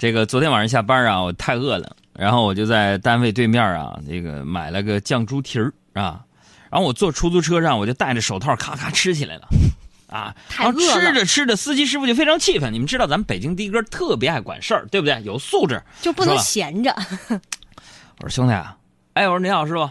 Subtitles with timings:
[0.00, 6.24] 这个昨天晚上下班啊，我太饿了，然后我就在单位对面啊，这个买了个酱猪蹄儿啊，
[6.70, 9.46] 然后我坐出租车上，我就戴着手套咔咔吃起来了，
[10.08, 12.72] 啊，然后太饿了吃着吃着，司机师傅就非常气愤。
[12.72, 15.22] 你们知道咱们北京的哥特别爱管事儿，对不对？
[15.22, 15.82] 有素质。
[16.00, 16.96] 就不能闲着。
[18.20, 18.78] 我说兄弟啊，
[19.12, 19.90] 哎，我说您好，师傅，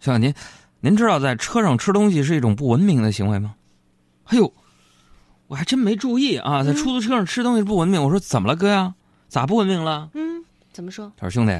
[0.00, 0.34] 兄弟您
[0.80, 3.54] 您知道在车上吃东西是一种不文明的行为吗？
[4.24, 4.52] 哎呦，
[5.46, 8.02] 我还真没注意啊，在出租车上吃东西不文明。
[8.02, 8.94] 我说怎么了哥呀？
[9.32, 10.10] 咋不文明了？
[10.12, 10.44] 嗯，
[10.74, 11.10] 怎么说？
[11.16, 11.58] 他说兄弟，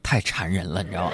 [0.00, 1.12] 太馋人了，你知道吗？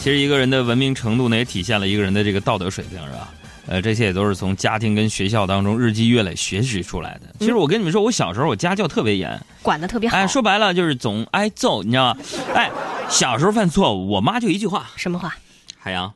[0.00, 3.32] 其实一个人的文明程度呢，也体现了一个人的这个道德水平，是吧？
[3.68, 7.34] 呃，这些也都是从家庭跟学校当中日积月累学习出来的。
[7.38, 10.16] 其实我跟你们说，我小时候我家教特别严，管的特别好。
[10.16, 12.20] 哎，说白了就是总挨揍，你知道吗？
[12.54, 12.70] 哎，
[13.10, 15.36] 小时候犯错误，我妈就一句话：什么话？
[15.78, 16.14] 海洋，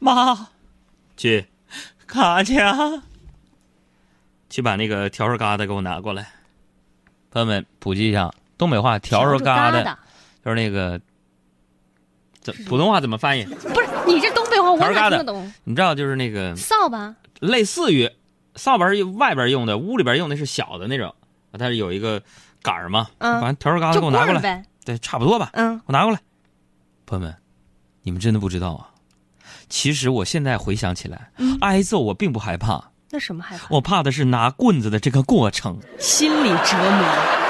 [0.00, 0.48] 妈，
[1.16, 1.46] 去
[2.06, 2.74] 卡去啊，
[4.50, 6.26] 去把那个笤帚疙瘩给我拿过来。
[7.30, 9.94] 朋友们，普及一下东北话，笤帚疙瘩瘩
[10.44, 11.00] 就是那个，
[12.40, 13.44] 怎普通话怎么翻译？
[13.44, 15.52] 不是你这东北话，我笤帚疙瘩哪听得懂？
[15.64, 18.10] 你知道，就是那个扫把类似于
[18.56, 21.14] 扫把是外边用的，屋里边用的是小的那种，
[21.58, 22.22] 它是有一个
[22.62, 24.64] 杆儿嘛，嗯把笤帚疙瘩给我拿过来，呗。
[24.84, 25.50] 对，差不多吧。
[25.52, 26.18] 嗯，我拿过来。
[27.06, 27.34] 朋友们，
[28.02, 28.88] 你们真的不知道啊！
[29.68, 33.66] 其实我现在回想起来，嗯挨揍我并不害怕，那什么害怕？
[33.70, 35.78] 我怕的是拿棍子的这个过程。
[35.98, 37.47] 心理折磨。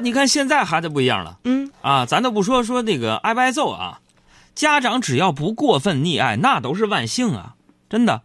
[0.00, 4.00] 你看现在孩子不一样了嗯，啊，咱都不说说那个挨不挨揍啊，
[4.54, 7.54] 家长只要不过分溺爱，那都是万幸啊，
[7.88, 8.22] 真的。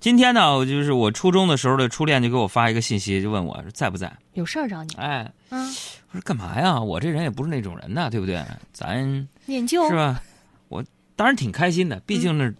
[0.00, 4.10] 今天呢，我就是我初中的时候的初恋就给我发一个信息，就问我在不在。
[4.32, 4.94] 有事儿找你。
[4.94, 5.66] 哎，嗯，
[6.10, 6.80] 我说干嘛呀？
[6.80, 8.42] 我这人也不是那种人呐，对不对？
[8.72, 10.22] 咱念旧是吧？
[10.68, 10.82] 我
[11.14, 12.50] 当然挺开心的，毕竟那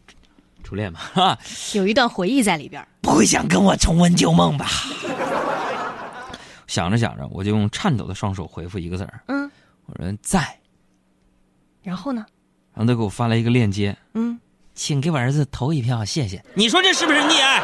[0.62, 1.38] 初恋嘛，哈、
[1.72, 2.86] 有一段回忆在里边。
[3.00, 4.66] 不会想跟我重温旧梦吧？
[6.70, 9.50] 想着想着，我就用颤抖的双手回复一个字儿，嗯，
[9.86, 10.56] 我说在。
[11.82, 12.24] 然后呢？
[12.72, 14.38] 然后他给我发来一个链接，嗯，
[14.72, 16.40] 请给我儿子投一票，谢谢。
[16.54, 17.60] 你说这是不是溺爱？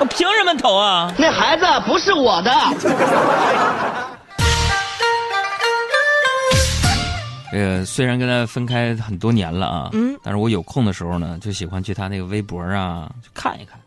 [0.00, 1.10] 我凭什么投啊？
[1.18, 2.52] 那孩子不是我的。
[7.50, 13.80] 这个虽然跟他分开很多年了啊，嗯，但是我有空的时候呢，就喜欢去他那个微博啊，去看一看。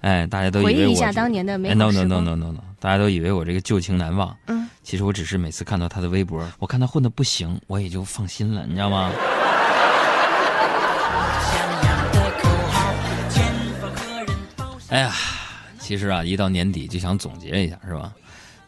[0.00, 2.20] 哎，大家都以为我回忆一下当年的美哎，no 好 no no。
[2.20, 4.36] no no no，大家都以为我这个旧情难忘。
[4.46, 9.10] 嗯，其实我只是每次看到他的微博，我看他混的不行，我也就放心了，你知道吗？
[14.88, 15.12] 哎呀，
[15.80, 18.12] 其实啊，一到年底就想总结一下，是吧？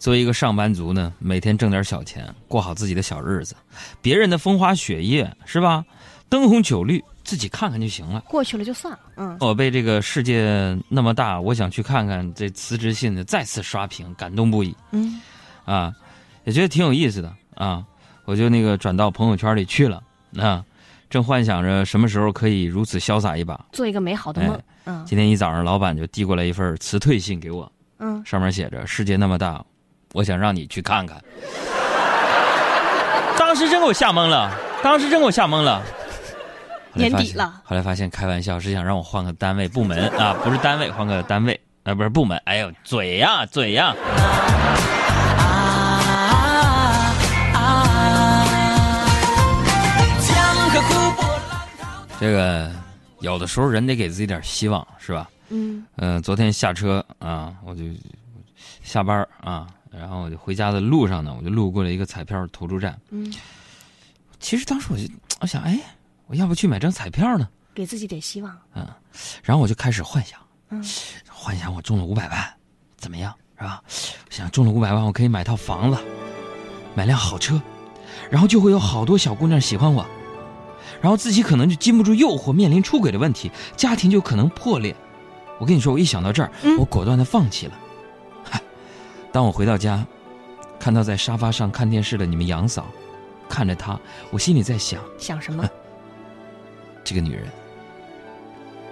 [0.00, 3.54] 作为一个上班族呢，每天挣点小钱，过好自己的小日子，
[4.00, 5.84] 别人的风花雪月是吧？
[6.28, 8.22] 灯红酒绿，自己看看就行了。
[8.26, 9.00] 过去了就算了。
[9.16, 15.20] 嗯，我被这个世界那么大，我想去看看这辞职信的再次刷屏，感动不已嗯，
[15.66, 15.92] 啊，
[16.44, 17.84] 也觉得挺有意思的啊，
[18.24, 20.02] 我就那个转到朋友圈里去了
[20.38, 20.64] 啊，
[21.10, 23.62] 正幻想着什么时候可以如此潇洒一把。
[23.72, 24.64] 做一个美好的梦哎。
[24.86, 29.62] 嗯今天一早上，老板就递过来一份辞退信给我，嗯，上面写着“世界那么大，
[30.14, 31.22] 我想让你去看看”。
[33.38, 34.50] 当时真给我吓懵了，
[34.82, 35.82] 当时真给我吓懵了。
[36.98, 42.36] 年底了后来发现开玩笑是想让我换个单位部门 啊，不是单位，换个单位啊，不是部门。
[42.44, 43.94] 哎呦，嘴呀嘴呀！
[52.20, 52.68] 这个
[53.20, 55.30] 有的时候人得给自己点希望，是吧？
[55.50, 57.84] 嗯，嗯、昨天下车啊，我就
[58.82, 62.98] 下班啊，然后我就回家的路上呢，我就路过了一个彩票投注站。
[63.10, 63.32] 嗯，
[64.40, 65.04] 其实当时我就
[65.40, 65.78] 我想，哎，
[66.28, 67.48] 我要不去买张彩票呢？
[67.74, 68.56] 给自己点希望。
[68.74, 68.86] 嗯
[69.42, 70.38] 然后我就开始幻想，
[70.68, 70.84] 嗯，
[71.28, 72.54] 幻想我中了五百万，
[72.96, 73.82] 怎么样，是吧？
[73.86, 75.98] 我想中了五百万，我可以买套房子，
[76.94, 77.60] 买辆好车，
[78.30, 80.06] 然后就会有好多小姑娘喜欢我，
[81.00, 84.94] 然后自己可能就禁不住诱惑，面临出轨的问题，家庭就可能破裂。
[85.58, 87.72] 我跟你说，我一想到这儿，嗯我果断的放弃了。
[88.44, 88.62] 嗨，
[89.32, 90.06] 当我回到家，
[90.78, 92.86] 看到在沙发上看电视的你们杨嫂，
[93.48, 93.98] 看着她，
[94.30, 95.68] 我心里在想，想什么？
[97.08, 97.44] 这个女人，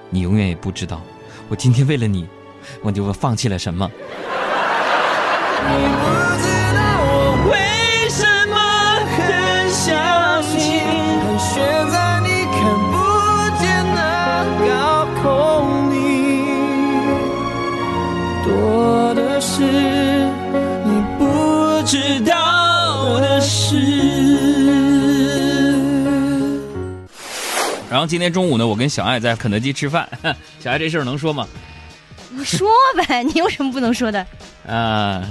[0.08, 1.02] 你永远也不知道，
[1.50, 2.26] 我今天为了你，
[2.80, 3.90] 我就放弃了什么。
[27.96, 30.06] 然后今天中午呢，我跟小爱在肯德基吃饭，
[30.60, 31.48] 小爱这事儿能说吗？
[32.28, 34.20] 你说呗， 你有什么不能说的？
[34.68, 35.26] 啊，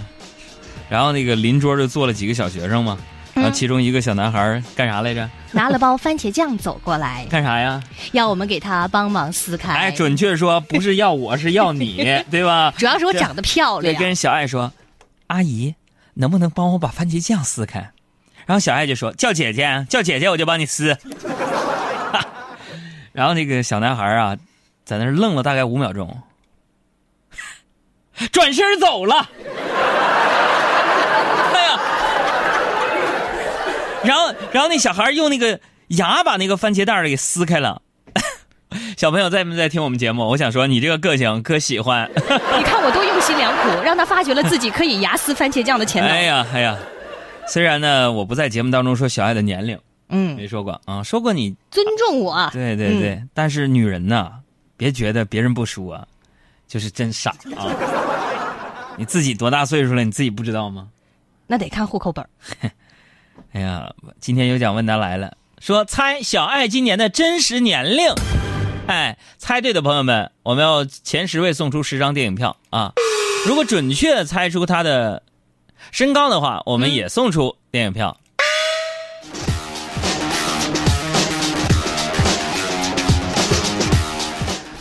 [0.90, 2.98] 然后那个邻桌就坐了几个小学生嘛，
[3.36, 5.30] 然后其中一个小男孩干啥来着？
[5.52, 7.80] 拿了包番茄酱走过来， 干啥呀？
[8.14, 9.72] 要我们给他帮忙撕开。
[9.72, 11.98] 哎，准确说不是要我，是要你，
[12.32, 12.74] 对吧？
[12.80, 14.02] 主要是我长得漂亮对，亮。
[14.02, 14.74] 跟小爱说，
[15.28, 15.76] 阿姨，
[16.16, 17.92] 能不能帮我把番茄酱撕开？
[18.48, 20.98] 然后小爱就说，叫姐姐，叫姐姐我就帮你撕。
[23.16, 24.36] 然后那个小男孩啊，
[24.84, 26.22] 在那儿愣了大概五秒钟，
[28.32, 29.30] 转身走了。
[31.54, 31.80] 哎呀，
[34.04, 35.58] 然后然后那小孩用那个
[35.88, 37.82] 牙把那个番茄袋儿给撕开了。
[38.98, 40.28] 小朋友在没在听我们节目？
[40.28, 42.12] 我想说，你这个个性可喜欢。
[42.16, 46.12] 你看我多用心良苦，让他发掘了自己可以牙撕番茄酱的潜能。
[46.12, 46.78] 哎呀哎呀，
[47.48, 49.80] 虽然呢，我不在节目当中说小爱的年龄，
[50.10, 52.50] 嗯，没说过啊，说过你，尊重我。
[52.54, 54.32] 对对对，但是女人呐，
[54.78, 56.08] 别觉得别人不说，
[56.68, 57.70] 就是真傻啊。
[58.98, 60.04] 你自己多大岁数了？
[60.04, 60.88] 你自己不知道吗？
[61.48, 62.30] 那得看户口本儿
[63.52, 68.06] 哎呀，今天有奖问答来了，说猜小爱今年的真实年龄。
[68.88, 72.94] 哎，猜对的朋友们，我们要前十位送出十张电影票啊！
[73.48, 75.22] 如果准确猜出她的
[75.92, 78.16] 身高的话，我们也送出电影票。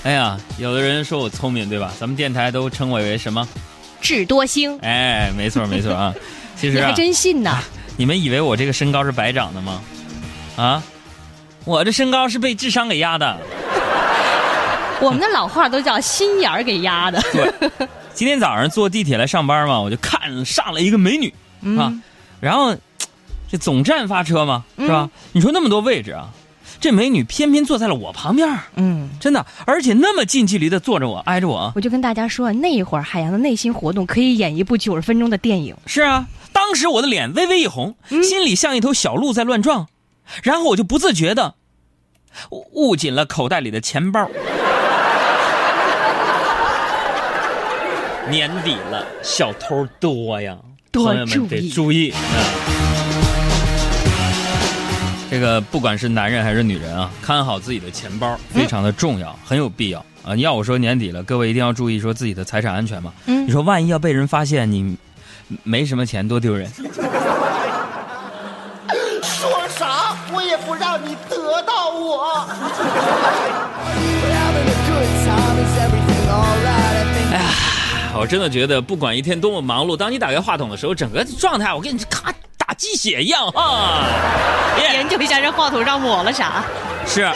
[0.05, 1.93] 哎呀，有的人说我聪明，对吧？
[1.99, 3.47] 咱们电台都称我为什么？
[4.01, 6.15] 智多星，哎，没错没错啊。
[6.57, 7.61] 其实你还啊，真信呐？
[7.97, 9.81] 你们以为我这个身高是白长的吗？
[10.57, 10.83] 啊，
[11.65, 13.37] 我这身高是被智商给压的。
[15.01, 17.21] 我们的老话都叫心眼儿给压的。
[17.33, 17.53] 对，
[18.13, 21.33] 今天早上坐地铁来上班嘛，我就看上了一个美女
[21.79, 21.93] 啊，
[22.41, 22.77] 然后
[23.51, 25.09] 这总站发车嘛，是吧？
[25.33, 26.29] 你说那么多位置啊，
[26.85, 31.73] 这美女偏偏坐在了我旁边儿，嗯，真的，而且那么近距离的坐着我，挨着我。
[31.75, 35.75] 我就跟大家说，那一会儿海洋的内心活动可以演一部九十分钟的电影。
[35.87, 39.87] 是啊，当时我的脸微微一红，心里像一头小鹿在乱撞，
[40.43, 41.55] 然后我就不自觉的
[42.51, 44.29] 捂紧了口袋里的钱包。
[48.29, 50.59] 年底了，小偷多呀，
[50.93, 52.21] 多朋友们得注意注意啊！
[55.35, 60.37] 这个不管是男人还是女人啊，看好自己的钱包非常的重要，很有必要啊！
[60.37, 63.13] 要我说年底了，各位一定要注意说自己的财产安全嘛。
[63.27, 64.97] 嗯你说万一要被人发现你
[65.65, 66.71] 没什么钱，多丢人。
[69.25, 72.47] 说啥我也不让你得到我。
[77.33, 77.51] 哎呀
[78.17, 82.39] 我真的觉得，不管一天多么忙碌，当你打开话筒的时候，整个状态我跟你咔打
[82.75, 84.05] 鸡血一样哈。
[84.93, 86.65] 研究一下这话筒上抹了啥？
[87.07, 87.31] 是，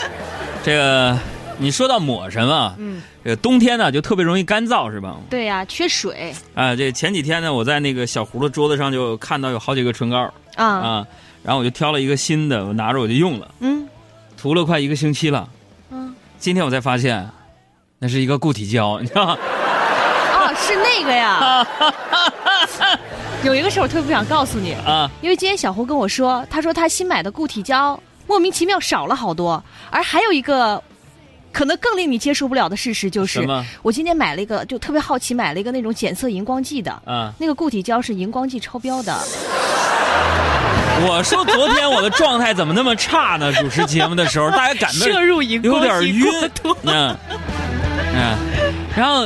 [0.63, 1.17] 这个
[1.57, 2.75] 你说到抹什么？
[2.77, 5.15] 嗯，这个冬天呢就特别容易干燥，是吧？
[5.29, 10.65] 对呀、缺水啊，这前几天呢，我在那个小胡的桌子上就看到有好几个唇膏啊。
[10.65, 11.07] 啊，
[11.43, 13.87] 然后我就挑了一个新的，我拿着我就用了，嗯
[14.37, 15.47] 涂了快一个星期了。
[15.91, 17.29] 嗯，今天我才发现，
[17.99, 19.37] 那是一个固体胶，你知道吗？
[20.33, 21.65] 哦，是那个呀。
[23.43, 30.81] 有一个事儿我特别不想告诉你，啊，因为今天小胡跟我说，他说他新买的固体胶莫名其妙少了好多，而还有一个。
[31.51, 33.43] 可能更令你接受不了的事实就是，
[33.81, 37.33] 我今天买了一个，就特别好奇，买了一个那种检测荧光剂的，啊。
[37.39, 39.19] 那个固体胶是荧光剂超标的。
[41.07, 43.51] 我说昨天我的状态怎么那么差呢？
[43.53, 46.23] 主持节目的时候，大家感到摄入荧光有点晕
[46.83, 47.17] 嗯
[48.13, 48.37] 嗯，
[48.95, 49.25] 然后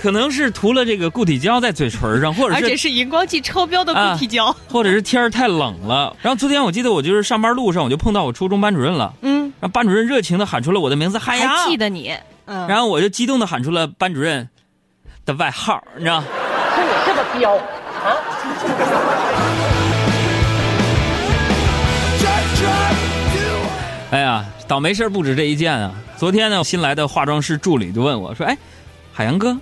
[0.00, 4.54] 可能是涂了这个固体胶在嘴唇上，或者是而且是荧光剂超标的固体胶。
[4.70, 6.16] 或者是天儿太冷了。
[6.22, 12.14] 然后昨天我记得我就是上班路上，我就碰到我初中班主任了，嗯，然后班主任热情的喊出了我的名字，海洋，还记得你。
[12.46, 14.48] 嗯，然后我就激动的喊出了班主任
[15.26, 16.20] 的外号，你知道。
[16.20, 17.60] 说你这么彪啊！
[24.10, 25.92] 哎呀，倒霉事儿不止这一件啊！
[26.16, 28.56] 昨天呢，新来的化妆师助理就问我说：“哎，
[29.12, 29.54] 海洋哥，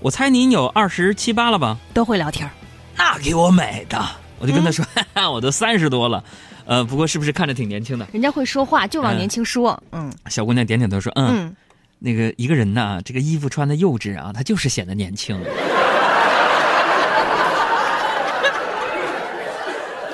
[0.00, 2.50] 我猜您有二十七八了吧都会聊天儿。？”
[2.96, 4.02] 那给我美的，
[4.38, 6.22] 我就跟他说：“哈哈，我都三十多了，
[6.64, 9.80] 呃，不过是不是看着挺年轻的人家会说话，就往嗯年轻说。
[9.92, 11.56] 嗯？”小姑娘点点头说：“嗯，嗯，
[11.98, 15.38] 那个一个人呐，这个衣服穿的幼稚啊，他就是显得年轻。”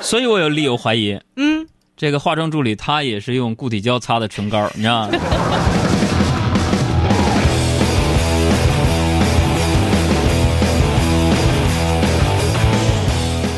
[0.01, 5.17] 所以我有理由怀疑，嗯，这个化妆助理他也是用固体胶擦的唇膏，你知道吗？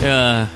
[0.05, 0.47] 这个，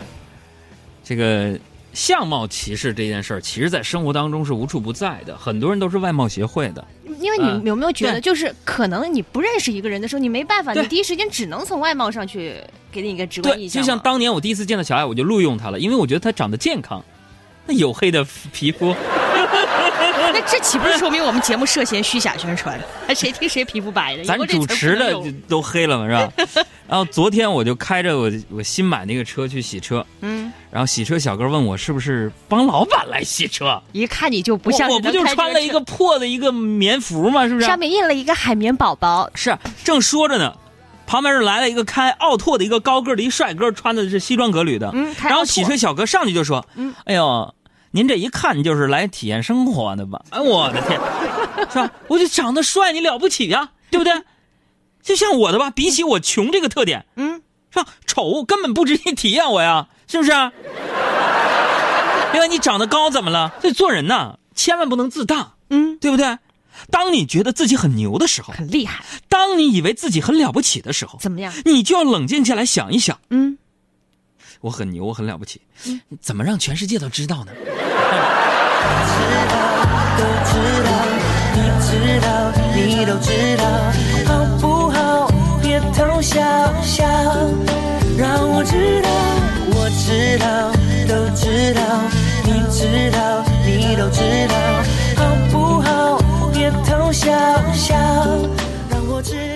[1.04, 1.60] 这个
[1.92, 6.86] 相貌歧视这件事儿，其实在生活当中是无处不在的，很多人都是外貌协会的。
[7.20, 12.58] 因为嗯你有没有觉得，就是可能你不认识一个人的时候，你没办法，你第一时间只能从外貌上去
[12.92, 13.82] 给你一个直观对，印象。
[13.82, 17.04] 就像当年我第一次见到小爱，我就录用她了，因为我觉得她长得健康，
[17.66, 18.96] 那黝黑的皮肤，
[20.40, 22.80] 那这岂不是说明我们节目涉嫌虚假宣传？
[23.08, 24.24] 还谁听谁皮肤白的？
[24.24, 25.14] 咱主持的
[25.48, 26.14] 都黑了嘛，是
[26.56, 26.64] 吧？
[26.88, 37.48] 然后昨天我就开着我我新买那个车去洗车，嗯，然后洗车小哥问我是不是帮老板来洗车， 一看你就不像我我不就穿了一个破的一个棉服吗？
[37.48, 37.66] 是不是？
[37.66, 40.54] 上面印了一个海绵宝宝，是正说着呢，
[41.06, 44.92] 旁边是来了一个开奥拓的一个高个儿的一帅哥，穿的是西装革履的。
[45.22, 47.54] 然后洗车小哥上去就说：“嗯哎呦，
[47.92, 50.22] 您这一看就是来体验生活的吧？
[50.30, 51.00] 哎，我的天，
[51.70, 51.92] 是吧？
[52.08, 54.14] 我就长得帅，你了不起呀、对不对？
[55.02, 57.42] 就像我的吧，比起我穷这个特点，嗯，
[57.72, 57.88] 是吧？
[58.06, 60.32] 丑根本不值得体验我呀，是不是？
[62.32, 63.54] 另外，你长得高怎么了？
[63.62, 66.38] 所以做人呐，千万不能自大，嗯，对不对？
[66.92, 71.52] 当你觉得自己很牛的时候，很厉害，当你以为自己很了不起的时候，怎么样？
[71.66, 73.58] 你就要冷静下来想一想，嗯，
[74.62, 75.62] 我很牛，我很了不起，
[76.20, 77.52] 怎么让全世界都知道呢？